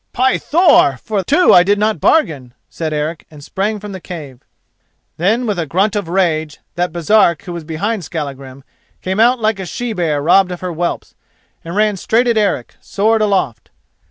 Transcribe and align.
"By 0.13 0.39
Thor! 0.39 0.97
for 0.97 1.23
two 1.23 1.53
I 1.53 1.61
did 1.61 1.77
not 1.77 1.99
bargain," 1.99 2.55
said 2.71 2.91
Eric, 2.91 3.27
and 3.29 3.43
sprang 3.43 3.79
from 3.79 3.91
the 3.91 3.99
cave. 4.01 4.39
Then, 5.17 5.45
with 5.45 5.59
a 5.59 5.67
grunt 5.67 5.95
of 5.95 6.07
rage, 6.07 6.57
that 6.73 6.91
Baresark 6.91 7.43
who 7.43 7.53
was 7.53 7.63
behind 7.63 8.03
Skallagrim 8.03 8.63
came 9.03 9.19
out 9.19 9.37
like 9.39 9.59
a 9.59 9.65
she 9.67 9.93
bear 9.93 10.19
robbed 10.19 10.51
of 10.51 10.61
her 10.61 10.71
whelps, 10.73 11.13
and 11.63 11.75
ran 11.75 11.97
straight 11.97 12.25
at 12.27 12.35
Eric, 12.35 12.77
sword 12.81 13.21
aloft. 13.21 13.69